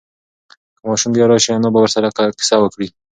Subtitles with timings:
[0.79, 2.07] که ماشوم بیا راشي، انا به ورسره
[2.39, 2.87] قصه وکړي.